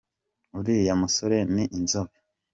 [0.57, 2.17] Uriya musore ni inzobe.